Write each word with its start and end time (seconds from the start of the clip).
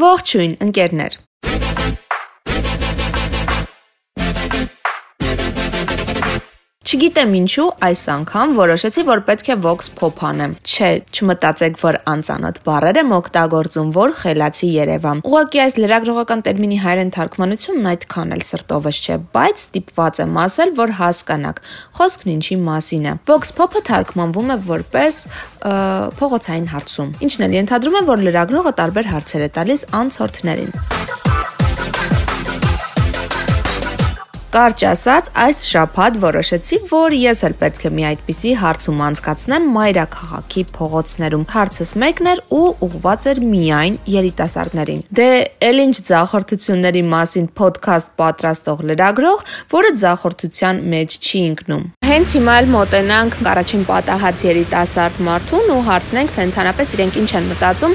Ողջույն, 0.00 0.52
ընկերներ։ 0.64 1.16
Չգիտեմ 6.90 7.34
ինչու 7.38 7.64
այս 7.86 8.00
անգամ 8.10 8.54
որոշեցի, 8.56 9.02
որ 9.06 9.20
պետք 9.28 9.50
է 9.52 9.56
Vox 9.62 9.90
Pop 9.94 10.22
անեմ։ 10.26 10.56
Չէ, 10.66 10.88
չմտածեք, 11.14 11.76
որ 11.78 11.98
անծանոթ 12.10 12.58
բառեր 12.66 12.98
եմ 13.04 13.14
օգտագործում, 13.14 13.92
որ 13.94 14.14
խելացի 14.18 14.70
Երևան։ 14.74 15.22
Ուղղակի 15.30 15.62
այս 15.66 15.78
լրագրողական 15.84 16.42
տերմինի 16.50 16.80
հայերեն 16.82 17.14
թարգմանությունն 17.14 17.88
այդքան 17.92 18.34
էլ 18.34 18.44
սրտովս 18.50 19.00
չէ, 19.06 19.20
բայց 19.38 19.64
ստիպված 19.70 20.20
եմ 20.26 20.42
ասել, 20.50 20.74
որ 20.82 20.96
հասկանաք։ 20.98 21.64
Խոսքն 22.00 22.34
ինչի 22.34 22.60
մասին 22.66 23.06
է։ 23.06 23.16
Vox 23.30 23.54
Pop-ը 23.54 23.86
թարգմանվում 23.86 24.50
է 24.50 24.60
որպես 24.66 25.24
փողոցային 26.18 26.70
հարցում։ 26.74 27.18
Ինչն 27.30 27.46
էլ 27.46 27.58
ենթադրում 27.60 28.00
է, 28.02 28.06
որ 28.10 28.26
լրագրողը 28.26 28.78
տարբեր 28.82 29.12
հարցեր 29.14 29.46
է 29.46 29.52
տալիս 29.60 29.90
անցորդներին։ 30.00 31.29
Կարճ 34.50 34.82
ասած, 34.82 35.28
այս 35.38 35.58
շաբաթ 35.70 36.16
որոշեցի, 36.24 36.76
որ 36.90 37.14
ես 37.14 37.42
էլ 37.46 37.52
պետք 37.60 37.84
է 37.86 37.90
մի 37.94 38.04
այդպիսի 38.08 38.54
հարցում 38.58 39.02
անցկացնեմ 39.06 39.68
մայրաքաղաքի 39.76 40.64
փողոցներում։ 40.74 41.44
Հարցս 41.52 41.92
մեկն 42.02 42.30
էր 42.32 42.42
ու 42.58 42.64
ուղված 42.86 43.26
էր 43.30 43.40
միայն 43.52 43.98
երիտասարդներին։ 44.10 45.04
Դե 45.20 45.28
ել 45.70 45.82
ինչ 45.86 45.94
ձախորդությունների 46.10 47.02
մասին 47.14 47.46
ոդքասթ 47.60 48.10
պատրաստող 48.18 48.82
լրագրող, 48.90 49.44
որը 49.70 49.92
ձախորդության 50.02 50.82
մեջ 50.98 51.18
չի 51.20 51.44
ընկնում։ 51.54 51.84
Հենց 52.10 52.34
հիմա 52.40 52.54
էլ 52.58 52.70
մոտենանք 52.74 53.36
առաջին 53.54 53.84
պատահած 53.86 54.42
երիտասարդ 54.50 55.22
մարդուն 55.30 55.70
ու 55.76 55.82
հարցնենք, 55.86 56.34
թե 56.34 56.48
ընդհանրապես 56.50 56.94
իրենք 56.98 57.20
ինչ 57.22 57.30
են 57.38 57.48
մտածում 57.54 57.94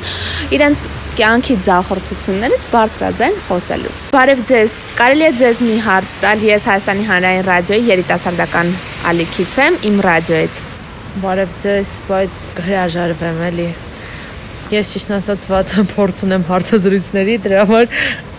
իրենց 0.56 0.88
կյանքի 1.16 1.56
ձախորդություններից 1.64 2.64
բարձրաձայն 2.74 3.36
խոսելուց։ 3.46 4.06
Բարև 4.12 4.42
ձեզ։ 4.50 4.74
Կարելի 4.98 5.24
է 5.24 5.30
ձեզ 5.40 5.62
մի 5.64 5.78
հարց 5.86 6.16
տալ 6.20 6.44
Ես 6.44 6.66
Հայաստանի 6.68 7.06
Հանրային 7.08 7.46
ռադիոյի 7.48 7.88
երիտասարդական 7.92 8.74
ալիքից 9.12 9.56
եմ, 9.64 9.78
իմ 9.88 10.02
ռադիոից։ 10.06 10.60
Բարև 11.24 11.56
ձեզ, 11.62 11.94
բայց 12.10 12.44
հրաժարվեմ 12.68 13.40
էլի։ 13.48 13.70
Ես 14.76 14.92
ճիշտ 14.96 15.16
ասած 15.22 15.48
վատ 15.54 15.74
փորձ 15.96 16.26
ունեմ 16.28 16.48
հարցազրույցների, 16.52 17.40
դրա 17.48 17.64
համար 17.64 17.90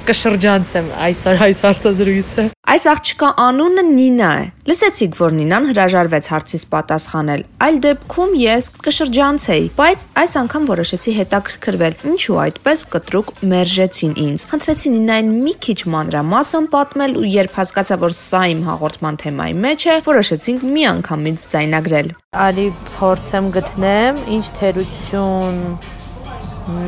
կշրջանցեմ 0.07 0.89
այսօր 1.03 1.41
այս 1.47 1.61
հարցազրույցը։ 1.67 2.43
Այս 2.67 2.85
աղջկա 2.93 3.29
անունը 3.43 3.83
Նինա 3.87 4.29
է։ 4.37 4.45
Լսեցիք, 4.71 5.17
որ 5.19 5.35
Նինան 5.37 5.67
հրաժարվեց 5.71 6.29
հարցից 6.31 6.65
պատասխանել։ 6.75 7.43
Այլ 7.67 7.81
դեպքում 7.87 8.37
ես 8.43 8.69
կշրջանցեի, 8.87 9.67
բայց 9.81 10.05
այս 10.23 10.33
անգամ 10.43 10.69
որոշեցի 10.71 11.15
հետաքրքրվել, 11.17 11.99
ինչու 12.11 12.39
այդպես 12.47 12.85
կտրուկ 12.95 13.33
մերժեցին 13.51 14.15
ինձ։ 14.27 14.47
Խնդրեցի 14.51 14.95
Նինային 14.97 15.31
մի 15.47 15.55
քիչ 15.67 15.79
մանրամասն 15.97 16.71
պատմել 16.77 17.19
ու 17.19 17.27
երբ 17.35 17.59
հասկացա, 17.61 18.01
որ 18.07 18.17
սա 18.21 18.43
իմ 18.55 18.65
հաղորդման 18.71 19.21
թեմայի 19.27 19.59
մեջ 19.67 19.87
է, 19.87 19.99
որոշեցինք 20.07 20.67
մի 20.77 20.89
անգամից 20.95 21.47
ձայնագրել։ 21.55 22.11
Արի 22.47 22.67
փորձեմ 22.97 23.53
գտնեմ 23.59 24.25
ինչ 24.37 24.47
թերություն 24.61 25.63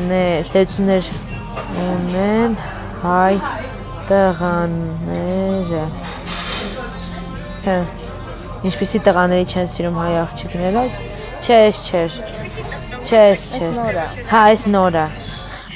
ներ, 0.09 0.51
թերություններ 0.51 1.13
ունեն 1.89 2.59
հայ 3.03 3.35
տղաները։ 4.09 5.83
Հա։ 7.65 7.77
Ինչպեսի 8.69 9.01
տղաների 9.05 9.45
չեն 9.53 9.69
սիրում 9.75 9.99
հայ 10.01 10.11
աղջիկները։ 10.23 10.83
Չէ, 11.39 11.59
էս 11.69 11.83
չէր։ 11.87 12.17
Չէ, 13.05 13.21
էս 13.35 13.45
չէր։ 13.59 14.01
Հա, 14.33 14.41
էս 14.55 14.65
նորա։ 14.73 15.05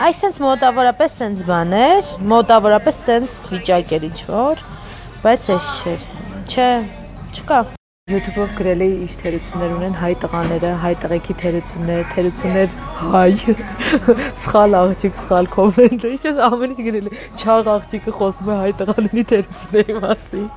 Այս 0.03 0.19
sense 0.23 0.41
մոտավորապես 0.43 1.15
sense 1.21 1.45
բաներ, 1.47 2.09
մոտավորապես 2.33 2.99
sense 3.05 3.53
վիճակ 3.53 3.93
էր 3.99 4.09
ինչ 4.09 4.19
որ, 4.31 4.65
բայց 5.23 5.47
էս 5.59 5.71
չէր։ 5.83 6.11
Չէ, 6.49 6.69
չկա։ 7.37 7.61
YouTube-ով 8.11 8.49
գրել 8.57 8.81
էի 8.83 8.95
ինչ 9.05 9.13
թերություններ 9.21 9.69
ունեն 9.77 9.93
հայ 9.95 10.07
տղաները, 10.19 10.71
հայ 10.81 10.89
տղեկի 11.03 11.35
թերություններ, 11.39 12.01
թերություններ 12.11 12.73
հայ։ 12.99 13.31
Սխալ 14.41 14.75
աղջիկ, 14.79 15.15
սխալ 15.21 15.47
կոմենտ։ 15.53 16.03
Ինչ 16.09 16.19
ես 16.27 16.41
ամեն 16.49 16.73
ինչ 16.73 16.81
գրել 16.89 17.07
եմ։ 17.07 17.15
Չաղ 17.39 17.69
աղջիկը 17.73 18.15
խոսում 18.17 18.49
է 18.51 18.57
հայ 18.59 18.73
տղաների 18.81 19.23
թերությունների 19.31 19.95
մասին։ 20.03 20.47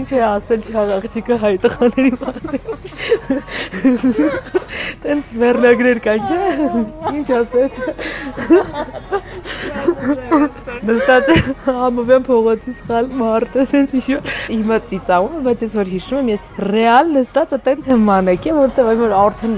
Ինչ 0.00 0.10
է 0.18 0.20
ասել 0.32 0.66
չաղ 0.66 0.90
աղջիկը 0.98 1.38
հայ 1.46 1.54
տղաների 1.62 2.12
մասին։ 2.24 2.64
Տենց 5.06 5.30
վերնագրեր 5.44 5.98
կան, 6.08 6.26
չէ՞։ 6.26 6.42
Ինչ 7.14 7.28
ասեց։ 7.38 7.72
Նստած 10.88 11.30
համովեն 11.66 12.26
փողոցի 12.28 12.74
սխալ 12.78 13.10
մարդը, 13.18 13.66
sense 13.72 13.96
հիշու։ 13.96 14.20
Հիմա 14.48 14.80
ծիծաղում, 14.92 15.44
բայց 15.48 15.64
ես 15.66 15.76
որ 15.78 15.92
հիշում 15.94 16.20
եմ, 16.22 16.32
ես 16.34 16.48
ռեալ 16.68 17.12
նստած 17.18 17.54
այտենց 17.58 17.92
եմ 17.94 18.08
մանեկի, 18.08 18.56
որտեղ 18.58 18.90
այ 18.92 18.98
որ 19.02 19.16
արդեն 19.18 19.56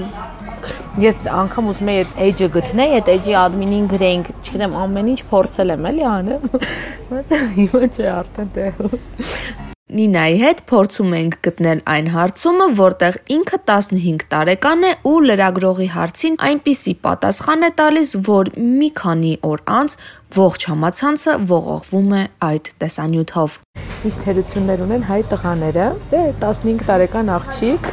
ես 1.01 1.21
անգամ 1.31 1.69
ուզում 1.71 1.89
եի 1.91 2.01
այդ 2.01 2.17
edge-ը 2.25 2.47
գտնեի, 2.55 2.95
այդ 2.97 3.09
edge-ի 3.13 3.35
admin-ին 3.41 3.85
գրեինք, 3.91 4.31
չգիտեմ, 4.41 4.73
ամեն 4.81 5.11
ինչ 5.11 5.21
փորձել 5.31 5.73
եմ 5.75 5.87
էլի 5.91 6.03
անեմ, 6.11 6.43
բայց 7.11 7.31
հիմա 7.55 7.81
չէ 7.87 8.09
արդեն 8.11 8.51
տեղ։ 8.57 8.81
Նինայի 9.91 10.35
հետ 10.39 10.59
փորձում 10.71 11.13
ենք 11.17 11.33
գտնել 11.43 11.79
այն 11.91 12.05
հարցումը, 12.13 12.65
որտեղ 12.77 13.15
ինքը 13.35 13.57
15 13.69 14.21
տարեկան 14.31 14.85
է 14.87 14.91
ու 15.11 15.15
լրագրողի 15.25 15.87
հարցին 15.95 16.37
այնպիսի 16.47 16.93
պատասխան 17.07 17.65
է 17.67 17.69
տալիս, 17.81 18.13
որ 18.27 18.51
մի 18.79 18.87
քանի 19.01 19.33
օր 19.49 19.63
անց 19.81 19.95
ողջ 20.37 20.65
համացանցը 20.71 21.33
ողողվում 21.49 22.15
է 22.15 22.21
այդ 22.47 22.69
տեսանյութով։ 22.83 23.57
Ինչ 24.01 24.13
թերություններ 24.23 24.83
ունեն 24.85 25.03
հայ 25.09 25.19
տղաները։ 25.31 25.87
Դե 26.13 26.21
15 26.39 26.85
տարեկան 26.87 27.33
աղջիկ, 27.35 27.89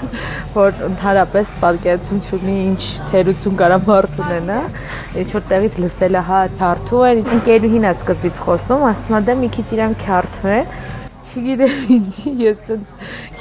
որ 0.55 0.79
ընդհանրապես 0.87 1.51
պատկերացում 1.65 2.21
չունի 2.29 2.55
ինչ 2.69 2.85
թերություն 3.11 3.59
կարա 3.59 3.81
մարդ 3.89 4.21
ունենա, 4.23 4.61
ինչ 5.19 5.27
որ 5.35 5.45
տեղից 5.51 5.81
լսել 5.83 6.15
է 6.15 6.23
հա 6.31 6.45
քարթու 6.63 7.03
են, 7.11 7.25
ընկերուհին 7.39 7.89
է 7.91 7.93
սկզբից 7.99 8.41
խոսում, 8.47 8.87
ասում 8.93 9.19
է 9.19 9.23
դե 9.29 9.37
մի 9.43 9.51
քիչ 9.59 9.67
իրան 9.77 9.99
քարթու 10.07 10.55
են 10.55 10.73
չգիտեմ 11.29 11.91
ինչի 11.97 12.33
ես 12.43 12.61
տենց 12.69 12.93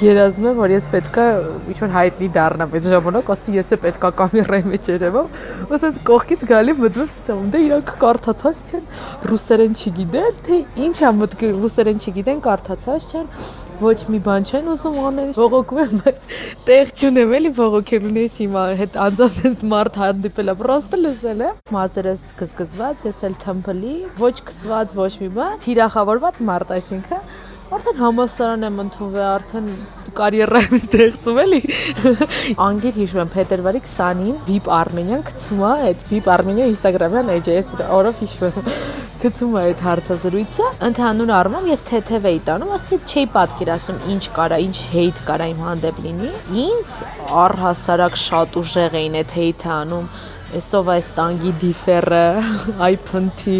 երազում 0.04 0.48
եմ 0.50 0.58
որ 0.62 0.74
ես 0.74 0.88
պետքա 0.94 1.26
ինչ 1.72 1.78
որ 1.82 1.94
հայտնի 1.96 2.28
դառնամ 2.38 2.74
այս 2.78 2.88
ժամանակ 2.94 3.32
ասի 3.34 3.54
ես 3.58 3.72
է 3.76 3.78
պետքա 3.84 4.10
կամերայի 4.22 4.66
մեջ 4.72 4.90
երևամ 4.94 5.38
ասած 5.78 6.02
կողքից 6.10 6.44
գալի 6.52 6.76
մտնում 6.82 7.12
սամ 7.14 7.46
դե 7.54 7.62
իրանք 7.68 7.94
կարդացած 8.02 8.66
չեն 8.68 8.84
ռուսերեն 9.32 9.78
չգիտեն 9.78 10.42
թե 10.48 10.60
ինչ 10.88 10.98
է 10.98 11.14
մտքը 11.22 11.54
ռուսերեն 11.62 12.04
չգիտեն 12.04 12.44
կարդացած 12.48 13.08
չեն 13.08 13.32
ոչ 13.78 13.98
մի 14.10 14.18
բան 14.26 14.46
չեն 14.48 14.70
ուզում 14.72 14.96
անել 15.08 15.28
բողոքում 15.36 15.80
եմ 15.82 16.00
բայց 16.02 16.24
տեղ 16.66 16.88
չունեմ 16.98 17.34
էլի 17.38 17.50
բողոքելու 17.58 18.14
ես 18.18 18.38
հիմա 18.42 18.62
հետ 18.80 18.96
անձամբ 19.04 19.62
մարդ 19.72 19.98
հանդիպելա 20.02 20.54
պրոստը 20.62 21.00
լսել 21.04 21.44
եմ 21.46 21.60
մազերս 21.76 22.24
գզգզված 22.40 23.04
ես 23.06 23.20
էլ 23.28 23.36
թմփլի 23.44 23.94
ոչ 24.24 24.34
քսված 24.50 24.96
ոչ 24.98 25.12
մի 25.22 25.30
բան 25.38 25.62
թիրախավորված 25.66 26.42
մարդ 26.50 26.74
այսինքն 26.78 27.22
Արդեն 27.68 27.98
համալսարան 28.00 28.62
եմ 28.64 28.78
ընդունվել, 28.80 29.24
արդեն 29.28 29.66
կարիերայում 30.16 30.76
ստեղծում 30.78 31.40
էլի։ 31.42 31.58
Անգիր 32.66 32.94
հիշում 32.96 33.20
եմ 33.22 33.32
փետրվարի 33.34 33.82
20-ին 33.84 34.38
VIP 34.46 34.70
Armenian 34.72 35.24
գցում 35.28 35.60
է, 35.68 35.72
այդ 35.88 36.04
VIP 36.08 36.30
Armenian 36.32 36.72
Instagram-յան 36.72 37.32
էջես 37.34 37.74
օրով 37.98 38.22
հիշում 38.24 38.70
գցում 39.24 39.58
է 39.58 39.66
այդ 39.66 39.84
հարցազրույցը։ 39.84 40.70
Ընդհանուր 40.88 41.34
առմամբ 41.42 41.70
ես 41.74 41.84
թեթև 41.90 42.30
էի 42.32 42.40
տանում, 42.48 42.72
ասեցի 42.78 43.12
չէի 43.12 43.28
պատկերացնում 43.36 44.02
ինչ 44.14 44.24
կարա, 44.38 44.60
ինչ 44.64 44.76
հեյթ 44.94 45.22
կարա 45.28 45.48
իմ 45.52 45.62
հանդեպ 45.68 46.02
լինի։ 46.08 46.32
Ինձ 46.64 46.96
առհասարակ 47.44 48.18
շատ 48.24 48.58
ուժեղ 48.62 48.98
էին 49.02 49.20
այդ 49.20 49.36
հեյթը 49.42 49.72
անում 49.76 50.10
Էսով 50.48 50.86
այս 50.94 51.08
տանգի 51.12 51.50
դիֆերը, 51.60 52.20
այ 52.86 52.94
փնթի, 53.04 53.56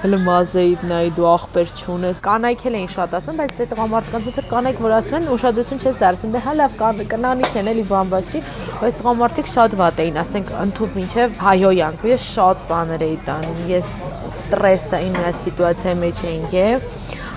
հələ 0.00 0.20
մազեիդ 0.24 0.84
նայ 0.88 1.02
դու 1.18 1.26
ախպեր 1.28 1.72
չունես։ 1.76 2.22
Կանայք 2.24 2.64
էլ 2.70 2.78
էին 2.78 2.88
շատ 2.94 3.16
ասում, 3.18 3.40
բայց 3.42 3.52
դե 3.58 3.66
տղամարդկանց 3.74 4.28
ոնց 4.30 4.38
որ 4.40 4.48
կանայք 4.54 4.80
որ 4.80 4.94
ասում 5.00 5.18
են 5.20 5.28
ուշադրություն 5.36 5.84
չես 5.84 6.00
դարձնում, 6.00 6.32
դե 6.32 6.42
հա 6.46 6.54
լավ 6.60 6.80
կնանիք 7.12 7.60
են 7.60 7.70
էլի 7.74 7.84
բամբասի, 7.92 8.42
բայց 8.80 8.98
տղամարդիկ 9.00 9.52
շատ 9.52 9.76
վատ 9.84 10.00
էին, 10.00 10.20
ասենք 10.24 10.52
ընդཐུպ 10.64 10.98
ինչև 11.04 11.40
հայոյանք։ 11.44 12.04
Ես 12.08 12.28
շատ 12.40 12.64
ծանր 12.70 13.04
էի 13.04 13.18
տանում, 13.28 13.62
ես 13.76 13.92
ստրեսային 14.40 15.20
մի 15.20 15.34
սիտուացիայի 15.44 16.00
մեջ 16.00 16.24
էինք 16.30 16.56
եւ 16.56 16.88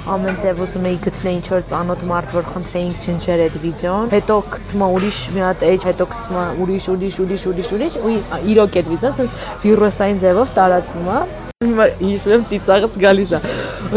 ամեն 0.04 0.40
ձև 0.44 0.58
ուզում 0.64 0.86
էի 0.90 0.98
գտնել 1.04 1.36
ինչ 1.38 1.46
որ 1.54 1.62
ծանոթ 1.70 2.02
մարդ, 2.10 2.34
որ 2.36 2.48
խնդրեինք 2.50 2.98
ջնջեր 3.06 3.44
այդ 3.44 3.56
վիդեոն։ 3.64 4.10
Հետո 4.14 4.36
գցում 4.56 4.84
է 4.84 4.90
ուրիշ 4.98 5.20
մի 5.32 5.44
հատ 5.44 5.64
էջ, 5.70 5.86
հետո 5.90 6.08
գցում 6.14 6.40
է 6.44 6.44
ուրիշ, 6.64 6.88
ուրիշ, 6.94 7.20
ուրիշ, 7.24 7.46
ուրիշ, 7.54 7.72
ուրիշ 7.78 7.96
ու 8.04 8.16
իրոք 8.52 8.78
այդ 8.84 8.92
վիդեոն 8.94 9.16
sense 9.22 9.48
վիրուսային 9.64 10.20
ձևով 10.24 10.54
տարածվում 10.60 11.08
է։ 11.08 11.22
Հիմա 11.64 11.86
հիշում 12.04 12.34
եմ 12.36 12.44
ծիծաղս 12.52 12.98
գալիս 13.00 13.32
է։ 13.34 13.40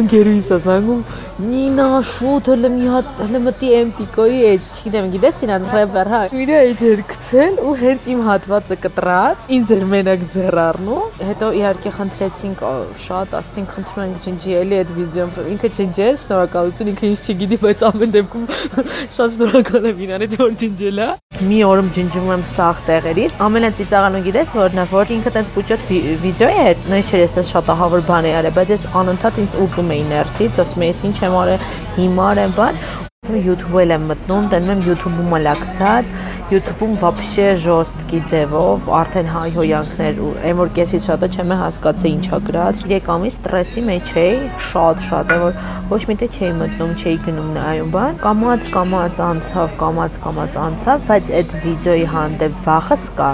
Ընկերուհիս 0.06 0.50
ասանգում 0.56 1.02
Նինա 1.36 1.86
շուտ 2.08 2.46
հələ 2.48 2.68
մի 2.72 2.86
հատ 2.88 3.08
հələ 3.20 3.40
մտի 3.44 3.70
MTK-ի 3.76 4.38
էջ, 4.54 4.68
չգիտեմ, 4.72 5.08
գիտես 5.12 5.42
իրան 5.44 5.66
ռեպեր, 5.68 6.08
հա։ 6.14 6.20
Իրա 6.32 6.60
էջ 6.70 6.84
էր 6.88 7.02
գցել 7.10 7.58
ու 7.60 7.74
հենց 7.82 8.08
իմ 8.14 8.22
հատվածը 8.24 8.78
կտրած, 8.86 9.50
ինձ 9.56 9.74
էր 9.76 9.84
մենակ 9.90 10.24
ձեռ 10.32 10.56
առնու։ 10.62 11.02
Հետո 11.28 11.50
իհարկե 11.60 11.92
խնդրեցինք 11.98 12.64
շատ, 13.04 13.36
ասցինք 13.36 13.74
խնդրում 13.76 14.06
ենք 14.06 14.24
ջնջի 14.24 14.56
էլի 14.62 14.80
այդ 14.80 14.94
վիդեոն, 14.96 15.36
ինքը 15.52 15.70
ջնջեց, 15.76 16.24
շնորհակալություն, 16.24 16.90
ինքը 16.96 17.06
ինձ 17.12 17.22
չգիտի, 17.36 17.60
բայց 17.66 17.84
ամեն 17.92 18.16
դեպքում 18.16 18.48
շատ 19.20 19.36
շնորհակալ 19.36 19.90
եմ 19.92 20.02
իրանից 20.06 20.40
որ 20.40 20.56
ջնջել 20.64 21.04
է։ 21.04 21.10
Մի 21.36 21.58
օրում 21.68 21.88
ջնջում 21.92 22.28
եմ 22.32 22.42
սաղ 22.48 22.78
տեղերից։ 22.86 23.32
Ամենածիծաղալուն 23.44 24.22
գիտես 24.24 24.54
որն 24.56 24.80
է, 24.80 24.84
որ 24.88 25.10
ինքը 25.16 25.32
տես 25.36 25.50
պուճոտ 25.52 25.82
վիդեո 26.22 26.48
էր, 26.62 26.80
նույնիսկ 26.86 27.18
ես 27.20 27.50
շատ 27.50 27.72
ահավոր 27.76 28.06
բան 28.08 28.28
է 28.30 28.32
արել, 28.40 28.54
բայց 28.56 28.72
ես 28.72 28.86
անընդհատ 29.02 29.40
ինձ 29.44 29.56
ուտում 29.66 29.92
էի 29.96 30.06
ներսից, 30.16 30.60
ասում 30.64 30.86
էի, 30.86 30.94
ինչ 31.10 31.18
եմ 31.25 31.37
արել, 31.41 31.69
հիմար 31.97 32.43
եմ, 32.45 32.57
բան։ 32.57 32.83
YouTube-ել 33.31 33.95
եմ 33.95 34.05
մտնում, 34.11 34.45
տենում 34.51 34.71
եմ 34.71 34.85
YouTube-ում 34.87 35.27
մլակցած, 35.31 36.13
YouTube-ում 36.51 36.95
вообще 36.99 37.43
ժոստկի 37.63 38.17
ձևով 38.27 38.87
արդեն 38.91 39.29
հայհոյանքներ 39.31 40.17
ու 40.19 40.31
այն 40.49 40.57
որ 40.59 40.71
կեսից 40.75 41.05
շատը 41.05 41.29
չեմ 41.31 41.53
հասկացել 41.61 42.09
ինչա 42.11 42.39
գրած 42.49 42.81
3 42.89 43.07
ամիս 43.13 43.37
ստրեսի 43.37 43.83
մեջ 43.87 44.11
էի 44.23 44.41
շատ 44.71 45.05
շատ 45.05 45.31
է 45.31 45.37
որ 45.45 45.61
ոչ 45.93 46.01
մի 46.09 46.17
տեղ 46.23 46.35
չէի 46.35 46.51
մտնում 46.59 46.91
չէի 46.99 47.15
գնում 47.29 47.55
նայում 47.55 47.95
բան 47.95 48.19
կամած 48.25 48.69
կամած 48.75 49.23
անցավ 49.31 49.79
կամած 49.85 50.19
կամած 50.27 50.59
անցավ 50.65 51.07
բայց 51.07 51.31
այդ 51.39 51.55
վիդեոյի 51.63 52.07
հանդեպ 52.17 52.61
վախս 52.67 53.07
կա 53.21 53.31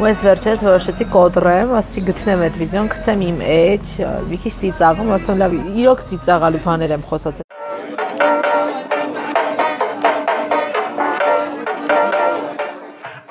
ու 0.00 0.08
ես 0.08 0.24
վերջերս 0.24 0.62
որոշեցի 0.64 1.06
կոտրեմ, 1.12 1.72
ասացի 1.80 2.02
գտնեմ 2.08 2.44
այդ 2.46 2.58
վիդեոն, 2.60 2.90
գցեմ 2.94 3.24
իմ 3.28 3.40
էջ, 3.56 3.94
մի 4.30 4.40
քիչ 4.44 4.54
ծիծաղում, 4.64 5.14
ասում 5.18 5.40
լավ, 5.44 5.56
իրոք 5.84 6.04
ծիծաղալու 6.12 6.64
բաներ 6.66 6.94
եմ 6.96 7.08
խոսած։ 7.10 7.42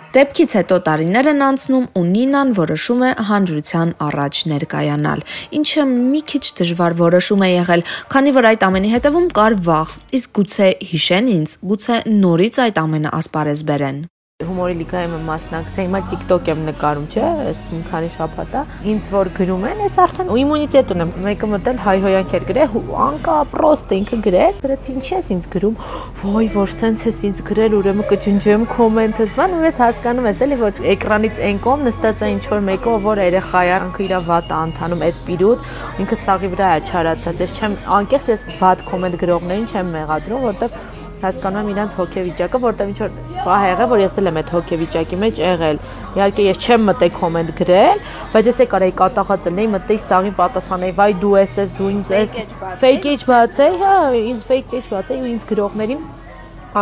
Դեպքից 0.10 0.54
հետո 0.58 0.78
տարիներ 0.86 1.28
են 1.30 1.44
անցնում 1.46 1.84
ու 2.00 2.04
Նինան 2.10 2.54
որոշում 2.58 3.04
է 3.06 3.12
հանրության 3.30 3.92
առաջ 4.08 4.42
ներկայանալ, 4.54 5.24
ինչը 5.62 5.86
մի 5.94 6.22
քիչ 6.34 6.44
դժվար 6.60 6.98
որոշում 7.06 7.46
է 7.46 7.52
եղել, 7.54 7.88
քանի 8.18 8.38
որ 8.42 8.52
այդ 8.52 8.70
ամենի 8.70 8.94
հետևում 8.98 9.34
կար 9.38 9.60
վախ, 9.70 9.98
իսկ 10.18 10.38
գուցե 10.42 10.70
հիշեն 10.92 11.34
ինձ, 11.40 11.58
գուցե 11.74 12.06
նորից 12.10 12.64
այդ 12.66 12.88
ամենը 12.90 13.20
ասպարեզ 13.20 13.70
բերեն 13.70 14.08
հումորի 14.50 14.76
լիգայում 14.80 15.14
եմ 15.16 15.26
մասնակցել, 15.28 15.86
հիմա 15.86 16.00
TikTok 16.10 16.50
եմ 16.52 16.62
նկարում, 16.70 17.08
չէ, 17.12 17.24
այս 17.50 17.64
մի 17.74 17.80
քանի 17.90 18.10
շաբաթ 18.14 18.54
է։ 18.56 18.62
Ինձ 18.92 19.10
որ 19.12 19.30
գրում 19.36 19.66
են, 19.70 19.82
ես 19.84 19.96
արդեն 20.04 20.32
իմունիտետ 20.40 20.94
ունեմ։ 20.96 21.12
Մեկը 21.26 21.50
մտել 21.54 21.82
հայհոյանք 21.84 22.36
էր 22.40 22.46
գրել, 22.50 22.78
անկա 23.06 23.36
պրոստ 23.52 23.92
ինքը 24.00 24.20
գրեց, 24.26 24.62
գրեց 24.64 24.88
ինչ 24.94 25.04
ես 25.10 25.32
ինձ 25.36 25.48
գրում, 25.56 25.76
ոյ 26.24 26.50
որ 26.56 26.74
սենց 26.80 27.04
ես 27.10 27.20
ինձ 27.30 27.42
գրել, 27.50 27.76
ուրեմն 27.80 28.08
կջնջեմ 28.10 28.64
կոմենտս, 28.80 29.36
բան 29.40 29.58
ու 29.60 29.64
ես 29.68 29.80
հասկանում 29.84 30.30
ես 30.30 30.44
էլի 30.48 30.60
որ 30.64 30.82
էկրանից 30.96 31.44
այն 31.50 31.60
կողմ 31.68 31.86
նստած 31.90 32.24
է 32.24 32.32
ինչ 32.40 32.44
որ 32.50 32.64
մեկը 32.70 32.96
որ 33.10 33.24
երեխա 33.28 33.64
է, 33.68 33.76
ինքը 33.90 34.04
իր 34.08 34.16
վատը 34.30 34.56
անդանում 34.60 35.04
այդ 35.10 35.20
պիրուտ, 35.30 35.70
ինքը 36.00 36.20
սաղի 36.24 36.50
վրա 36.56 36.70
է 36.80 36.84
չարացած։ 36.90 37.44
Ես 37.44 37.60
չեմ 37.60 37.78
անկեղծ 38.00 38.30
ես 38.30 38.44
վատ 38.60 38.84
կոմենտ 38.90 39.20
գրողներին 39.20 39.68
չեմ 39.70 39.94
մեղադրում, 40.00 40.46
որտեղ 40.50 40.78
հասկանում 41.20 41.60
եմ 41.60 41.72
իրանց 41.74 41.96
հոգեվիճակը, 42.00 42.60
որտեղ 42.64 42.92
ինչ 42.92 43.00
որ 43.00 43.16
բահ 43.46 43.64
եղել, 43.70 43.90
որ 43.94 44.04
ես 44.04 44.18
էլ 44.20 44.30
եմ 44.30 44.40
այդ 44.40 44.54
հոգեվիճակի 44.56 45.20
մեջ 45.24 45.42
եղել։ 45.44 45.82
Իհարկե 46.20 46.46
ես 46.48 46.62
չեմ 46.64 46.86
մտել 46.90 47.12
կոմենտ 47.20 47.52
գրել, 47.60 48.04
բայց 48.36 48.50
ես 48.50 48.60
է 48.60 48.68
կարայի 48.74 48.96
կատաղած 49.02 49.50
լինեի, 49.50 49.72
մտեի 49.76 50.00
սաղին 50.06 50.38
պատասխանեի, 50.40 50.96
վայ 51.00 51.10
դու 51.24 51.36
ես 51.40 51.58
ես 51.60 51.76
դու 51.80 51.92
ինձ 51.96 52.14
ես 52.20 52.40
fake 52.80 53.04
page 53.04 53.28
բացեի, 53.30 53.76
հա, 53.84 53.98
ինձ 54.32 54.48
fake 54.50 54.72
page 54.72 54.90
բացեի 54.94 55.20
ու 55.20 55.30
ինձ 55.36 55.46
գրողներին 55.52 56.08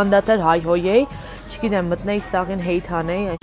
անդադար 0.04 0.45
հայհոյեի, 0.51 1.04
չգիտեմ, 1.48 1.92
մտնեի 1.95 2.24
սաղին 2.31 2.66
hate 2.68 3.37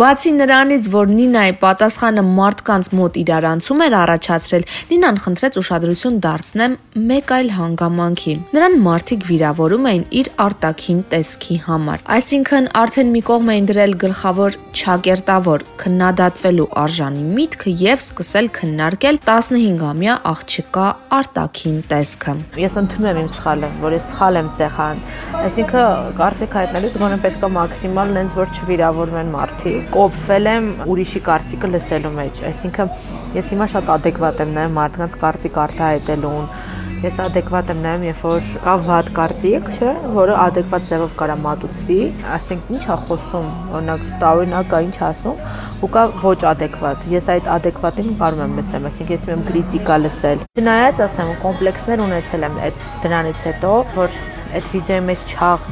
Բացի 0.00 0.30
նրանից, 0.32 0.86
որ 0.94 1.10
Նինայի 1.12 1.52
պատասխանը 1.60 2.22
մարդկանց 2.24 2.86
մոտ 2.96 3.16
իրարանցում 3.20 3.80
էր 3.84 3.94
առաջացրել, 3.98 4.62
Նինան 4.90 5.18
խնդրեց 5.24 5.58
ուշադրություն 5.60 6.14
դարձնեմ 6.24 6.76
մեկ 7.10 7.32
այլ 7.36 7.50
հանգամանքի։ 7.56 8.32
Նրան 8.56 8.76
մարդիկ 8.86 9.26
վիրավորում 9.28 9.88
էին 9.90 10.04
իր 10.20 10.30
արտաքին 10.44 11.02
տեսքի 11.10 11.56
համար։ 11.66 12.06
Այսինքն 12.16 12.70
արդեն 12.80 13.12
մի 13.12 13.22
կողմ 13.28 13.52
էին 13.52 13.68
դրել 13.68 13.92
գլխավոր 14.00 14.56
չակերտավոր 14.80 15.66
քննադատվելու 15.84 16.68
արժանի 16.80 17.26
միտքը 17.36 17.76
եւ 17.84 18.00
սկսել 18.00 18.50
քննարկել 18.56 19.20
15-ամյա 19.28 20.16
աղջկա 20.32 20.88
արտաքին 21.20 21.78
տեսքը։ 21.92 22.36
Ես 22.64 22.80
ընդունում 22.80 23.10
եմ 23.10 23.20
իմ 23.20 23.30
սխալը, 23.36 23.72
որ 23.84 23.98
ես 23.98 24.10
սխալ 24.14 24.40
եմ 24.40 24.50
ցեխան։ 24.60 25.04
Այսինքն 25.40 26.10
կարծիք 26.20 26.58
հայտնելուց 26.60 26.98
գոնե 27.00 27.20
պետք 27.26 27.46
է 27.50 27.52
մաքսիմալ 27.60 28.14
նենց 28.16 28.34
որ 28.40 28.56
չվիրավորվեն 28.60 29.32
մարդիկ 29.34 29.89
կոփվել 29.90 30.48
եմ 30.50 30.66
ուրիշի 30.92 31.20
կարծիքը 31.26 31.68
լսելու 31.70 32.10
մեջ, 32.16 32.36
այսինքն 32.50 32.90
ես 33.36 33.48
հիմա 33.54 33.66
շատ 33.72 33.88
adekvat 33.94 34.42
եմ 34.44 34.52
նայում 34.56 34.76
մարդկանց 34.78 35.16
կարծիք 35.22 35.58
արտահայտելուն, 35.64 36.52
ես 37.00 37.18
adekvat 37.24 37.72
եմ 37.74 37.80
նայում, 37.86 38.04
երբ 38.10 38.22
որ 38.28 38.52
կա 38.66 38.74
վատ 38.86 39.10
կարծիք, 39.18 39.70
չէ, 39.74 39.94
որը 40.20 40.36
adekvat 40.44 40.86
ձևով 40.90 41.16
կարա 41.20 41.36
մատուցվի, 41.46 41.98
ասենք 42.36 42.70
ի՞նչ 42.76 42.84
է 42.86 42.98
խոսում, 43.06 43.50
օրինակ 43.80 44.06
տարօրինակ 44.22 44.74
է 44.78 44.82
ինչ 44.86 44.96
ասում, 45.10 45.42
ու 45.80 45.88
կա 45.94 46.02
ոչ 46.20 46.40
adekvat։ 46.50 47.06
Ես 47.12 47.30
այդ 47.36 47.46
adekvat-ին 47.54 48.18
կարող 48.20 48.42
եմ 48.46 48.58
լսեմ, 48.60 48.90
այսինքն 48.90 49.14
ես 49.16 49.24
եմ 49.30 49.46
քրիտիկա 49.50 49.96
լսել։ 50.04 50.44
Չնայած 50.60 51.00
ասեմ, 51.06 51.32
կոմպլեքսներ 51.46 52.04
ունեցել 52.08 52.46
եմ 52.50 52.60
այդ 52.66 52.84
դրանից 53.06 53.48
հետո, 53.50 53.72
որ 53.96 54.20
այդ 54.50 54.68
վիդեոյի 54.72 55.02
մեջ 55.06 55.20
չաղ 55.30 55.66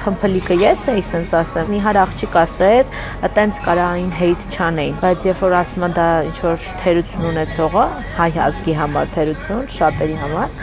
թմփլիկը 0.00 0.56
ես 0.58 0.80
էի 0.90 1.02
սենց 1.06 1.34
ասեմ 1.40 1.68
նիհար 1.70 1.98
աղջիկ 2.00 2.38
ասեր 2.40 2.88
այտենց 3.28 3.60
կարային 3.66 4.10
հեյթ 4.18 4.46
չանեին 4.56 4.98
բայց 5.04 5.26
երբ 5.28 5.44
որ 5.46 5.56
ասում 5.60 5.86
եմ 5.86 5.94
դա 5.98 6.06
ինչ 6.26 6.36
որ 6.42 6.66
թերություն 6.82 7.28
ունեցողը 7.30 7.84
հայ 8.18 8.30
ազգի 8.46 8.76
համար 8.82 9.12
թերություն 9.14 9.68
շատերի 9.76 10.18
համար 10.24 10.56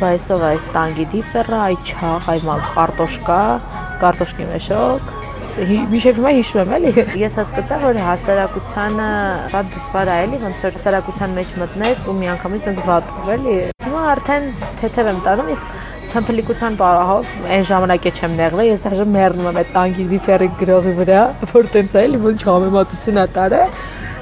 բայսով 0.00 0.46
այս 0.52 0.70
տանգի 0.78 1.08
դիֆերը 1.16 1.58
այ 1.68 1.76
չաղ 1.92 2.30
այ 2.32 2.40
կարտոշկա 2.72 3.42
կարտոշկի 4.00 4.48
մեշոկ 4.54 5.21
Միշև 5.52 6.16
հիմա 6.16 6.30
հիշում 6.32 6.60
եմ 6.62 6.70
էլի։ 6.78 6.90
Ես 7.20 7.34
հասկացա, 7.36 7.78
որ 7.82 7.98
հասարակությանը 8.00 9.08
շատ 9.52 9.70
դժվար 9.74 10.10
է 10.12 10.14
էլի, 10.22 10.38
ոնց 10.46 10.62
որ 10.64 10.76
հասարակության 10.78 11.34
մեջ 11.36 11.52
մտնես 11.60 12.06
ու 12.08 12.14
միանգամից 12.22 12.68
այնպես 12.72 12.86
վատով 12.88 13.32
էլի։ 13.36 13.56
Հիմա 13.84 14.04
արդեն 14.12 14.48
թեթև 14.80 15.10
եմ 15.12 15.20
տանում, 15.28 15.50
իսկ 15.52 15.74
թմփլիկության 16.12 16.78
պարահով 16.80 17.36
այն 17.52 17.66
ժամանակ 17.68 18.08
է 18.08 18.12
չեմ 18.16 18.36
նեղվել, 18.40 18.70
ես 18.72 18.82
դաժե 18.86 19.06
մեռնում 19.12 19.48
եմ 19.52 19.60
այդ 19.62 19.72
տանկի 19.76 20.06
դիֆերի 20.12 20.48
գրողի 20.62 20.94
վրա, 21.02 21.22
որ 21.52 21.70
տենց 21.76 21.96
է, 22.00 22.04
ոչ 22.26 22.38
համեմատություն 22.48 23.22
է 23.22 23.26
տարը 23.36 23.62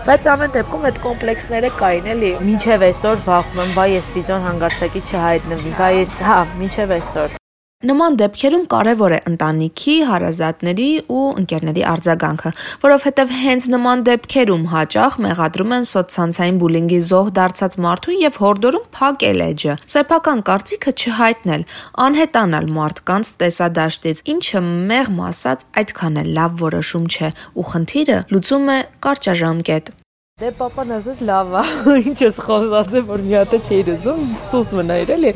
բայց 0.06 0.28
ամեն 0.32 0.54
դեպքում 0.54 0.86
այդ 0.88 1.00
կոմպլեքսները 1.04 1.70
կային 1.80 2.08
էլի 2.14 2.30
մինչև 2.46 2.84
այսօր 2.86 3.20
վախում 3.26 3.60
եմ 3.66 3.74
վայ 3.76 3.88
ես 3.96 4.08
վիդեոն 4.16 4.48
հանգարցակի 4.48 5.04
չհայտնվի 5.10 5.74
վայ 5.82 5.92
ես 5.98 6.16
հա 6.30 6.38
մինչև 6.62 6.96
այսօր 6.96 7.39
Նման 7.80 8.18
դեպքերում 8.20 8.64
կարևոր 8.68 9.12
է 9.16 9.18
ընտանիքի, 9.30 9.92
հարազատների 10.04 10.88
ու 11.16 11.20
ընկերների 11.40 11.84
արձագանքը, 11.88 12.50
որովհետև 12.82 13.30
հենց 13.40 13.68
նման 13.72 14.02
դեպքերում 14.08 14.66
հաճախ 14.72 15.16
մեղադրում 15.24 15.72
են 15.76 15.86
սոցցանցային 15.90 16.58
բուլինգի 16.60 16.98
զոհ 17.06 17.30
դարձած 17.38 17.78
մարդուն 17.86 18.18
եւ 18.20 18.36
հորդորում 18.44 18.84
փակել 18.98 19.44
էջը։ 19.46 19.78
Սեփական 19.94 20.44
կարծիքը 20.50 20.94
չհայտնել, 21.00 21.64
անհետանալ 22.04 22.70
մարդկանց 22.76 23.32
տեսադաշտից, 23.40 24.22
ինչը 24.34 24.62
մեղմ 24.92 25.24
ասած 25.30 25.66
այդքան 25.80 26.20
էլ 26.20 26.30
լավ 26.36 26.60
որոշում 26.68 27.08
չէ, 27.16 27.32
ու 27.56 27.66
խնդիրը 27.72 28.20
լուծում 28.36 28.70
է 28.76 28.78
կարճաժամկետ։ 29.08 29.92
Դե 30.40 30.50
papan 30.56 30.94
ասես 30.96 31.18
լավ 31.28 31.50
է, 31.60 31.62
ինչ 32.08 32.14
ես 32.22 32.38
խոսացել, 32.40 33.02
որ 33.10 33.24
մի 33.26 33.34
հատ 33.36 33.50
չէի 33.58 33.80
ուզում, 33.92 34.22
սուս 34.40 34.70
մնայր 34.78 35.10
էլի։ 35.16 35.32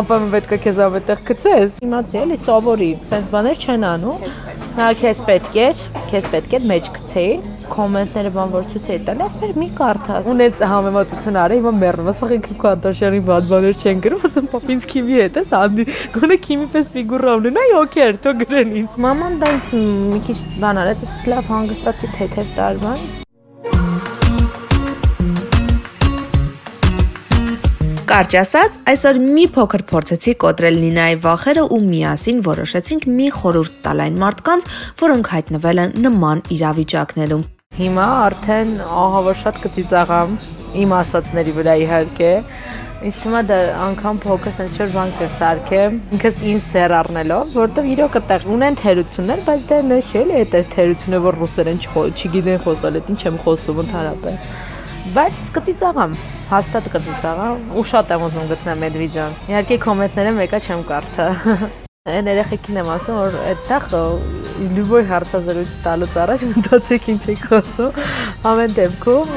Անպայման 0.00 0.32
պետք 0.32 0.54
է 0.56 0.58
քեզ 0.64 0.80
ավետեղ 0.88 1.22
գցես։ 1.28 1.76
Իմացի 1.86 2.18
էլի 2.24 2.38
սովորի, 2.42 2.88
սենց 3.06 3.28
բաներ 3.36 3.62
չեն 3.62 3.86
անում։ 3.92 4.24
Նա 4.80 4.88
քեզ 4.98 5.22
պետք 5.28 5.60
էր, 5.62 5.84
քեզ 6.10 6.28
պետք 6.34 6.58
էր 6.58 6.66
մեջ 6.72 6.90
գցեի 6.98 7.30
կոմենտները 7.68 8.30
բան 8.34 8.52
որ 8.54 8.66
ցույց 8.72 8.88
էի 8.94 9.00
տալի, 9.06 9.24
ասում 9.28 9.46
էր 9.48 9.58
մի 9.62 9.68
կարդա։ 9.78 10.18
Ունեց 10.32 10.62
համեմատություն 10.72 11.38
արի, 11.42 11.58
հիմա 11.58 11.72
մեռնում, 11.82 12.10
ասում 12.12 12.34
եք 12.38 12.48
քիմ 12.48 12.58
Քանտաշյանի 12.64 13.20
բան 13.28 13.48
բաներ 13.52 13.78
չեն 13.84 14.02
գրում, 14.08 14.24
ասում 14.28 14.50
պապինց 14.54 14.88
քիմի 14.94 15.20
հետ 15.20 15.38
էս 15.42 15.54
անդի, 15.60 15.86
գոնե 16.16 16.40
քիմի 16.48 16.68
պես 16.74 16.92
ֆիգուրա 16.96 17.36
ունենա, 17.42 17.68
օքեր, 17.84 18.20
թող 18.24 18.42
գրեն 18.42 18.76
ինձ։ 18.82 18.98
Մաման 19.06 19.40
դա 19.44 19.54
ինձ 19.58 19.72
մի 20.16 20.26
քիչ 20.28 20.42
բան 20.64 20.84
արեց, 20.86 21.08
լավ 21.34 21.54
հանգստացի 21.54 22.14
թեթև 22.18 22.54
տարման։ 22.58 23.17
Կարճ 28.08 28.34
ասած, 28.40 28.76
այսօր 28.88 29.18
մի 29.20 29.42
փոքր 29.52 29.82
փորձեցի 29.90 30.32
կոտրել 30.40 30.78
Նինայի 30.80 31.16
վախերը 31.24 31.64
ու 31.76 31.78
միասին 31.88 32.38
որոշեցինք 32.46 33.02
մի 33.18 33.26
խորհուրդ 33.36 33.74
տալ 33.84 34.00
այն 34.04 34.14
մարդկանց, 34.22 34.64
որոնք 35.02 35.28
հայտնվել 35.34 35.80
են 35.82 35.92
նման 36.06 36.40
իրավիճակներում։ 36.56 37.42
Հիմա 37.76 38.06
արդեն 38.22 38.70
ահա 39.02 39.20
որ 39.26 39.36
շատ 39.42 39.60
կծիծաղամ 39.66 40.32
իմ 40.84 40.94
ասացների 41.02 41.54
վրա 41.58 41.74
իհարկե 41.84 42.32
Ինձ 42.98 43.18
թվում 43.22 43.36
է 43.38 43.42
դա 43.46 43.58
անգամ 43.78 44.16
փոքր 44.24 44.54
sense 44.56 44.78
շոր 44.80 44.88
բան 44.96 45.12
կսարքեմ 45.20 46.00
ինքս 46.16 46.40
ինձ 46.52 46.64
ձեռ 46.72 46.94
առնելով, 46.98 47.52
որովհետև 47.58 47.90
իրոք 47.92 48.16
այդտեղ 48.18 48.48
ունեն 48.56 48.78
թերություններ, 48.80 49.44
բայց 49.46 49.62
դա 49.68 49.78
նշ 49.92 50.08
էլի 50.22 50.40
այդ 50.40 50.56
թերությունը, 50.74 51.20
որ 51.28 51.38
ռուսերեն 51.44 51.78
չգիտեն 51.84 52.58
խոսալ, 52.64 52.98
այդ 52.98 53.12
ինչ 53.14 53.20
եմ 53.28 53.38
խոսում 53.44 53.80
ընդհանրապես։ 53.84 54.50
Բայց 55.08 55.50
կծիծաղամ, 55.56 56.14
հաստատ 56.50 56.88
կծիծաղամ 56.92 57.60
ու 57.80 57.82
շատ 57.88 58.10
եմ 58.12 58.24
ուզում 58.26 58.48
գտնեմ 58.50 58.82
վիդեոն։ 58.98 59.36
Իհարկե 59.48 59.78
կոմենտները 59.84 60.32
մեկը 60.36 60.60
չեմ 60.66 60.82
կարդա։ 60.88 61.26
Այն 62.12 62.28
երեխեքին 62.32 62.80
եմ 62.82 62.90
ասում, 62.92 63.16
որ 63.20 63.38
այդտեղ 63.44 63.86
լյուբոյ 64.74 65.06
հարցազրույց 65.12 65.72
տալուց 65.86 66.18
առաջ 66.24 66.44
մտածեք 66.50 67.08
ինչ 67.14 67.22
եք 67.32 67.46
խոսում։ 67.52 67.98
Ամեն 68.52 68.76
դեպքում 68.78 69.34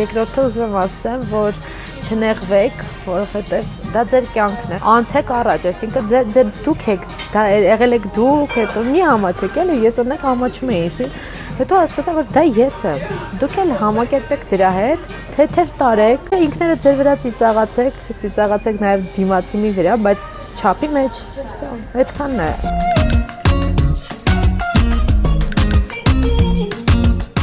երկրորդը 0.00 0.46
ուզում 0.50 0.66
եմ 0.66 0.76
ասեմ, 0.82 1.24
որ 1.36 1.62
չնեղվեք, 2.06 2.84
որովհետև 3.06 3.72
դա 3.94 4.04
ձեր 4.10 4.28
կյանքն 4.34 4.74
է։ 4.76 4.82
Անցեք 4.96 5.32
առաջ, 5.36 5.64
այսինքն 5.70 6.10
ձեր 6.34 6.52
դուք 6.66 6.84
եք, 6.94 7.08
դա 7.34 7.46
եղել 7.66 7.96
եք 7.96 8.06
դուք, 8.14 8.54
հետո 8.60 8.84
մի 8.86 9.02
համաչեք 9.06 9.58
էլի, 9.64 9.78
ես 9.86 9.98
օրինակ 10.02 10.26
համաչում 10.30 10.72
էի, 10.76 10.84
իսկ 10.86 11.18
հետո 11.56 11.76
հասկացա, 11.80 12.14
որ 12.16 12.26
դա 12.34 12.42
ես 12.52 12.78
եմ։ 12.90 13.04
Դուք 13.40 13.54
էլ 13.62 13.70
համակերպեք 13.80 14.42
դրա 14.50 14.72
հետ, 14.76 15.06
թեթև 15.36 15.70
տարեք, 15.80 16.26
ինքները 16.36 16.76
ձեր 16.84 16.98
վրա 17.00 17.14
ծիծաղացեք, 17.22 18.02
ծիծաղացեք 18.24 18.82
նաև 18.84 19.06
դիմացինի 19.16 19.70
վրա, 19.78 19.94
բայց 20.06 20.26
չափի 20.60 20.90
մեջ, 20.96 21.22
վсё, 21.38 21.70
այդքանն 22.02 22.44
է։ 22.44 22.50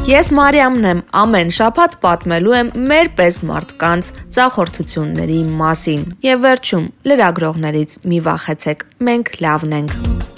Ես 0.03 0.29
Մարիամն 0.35 0.87
եմ, 0.89 1.01
ամեն 1.15 1.53
շաբաթ 1.57 1.93
պատմելու 2.03 2.55
եմ 2.57 2.71
մեր 2.91 3.09
պես 3.17 3.39
մարդկանց 3.49 4.11
ցախորթությունների 4.35 5.39
մասին։ 5.63 6.05
Եվ 6.27 6.45
վերջում 6.49 6.91
լրագրողներից 7.07 7.97
մի 8.11 8.21
վախեցեք, 8.27 8.87
մենք 9.09 9.35
լավն 9.47 9.77
ենք։ 9.79 10.32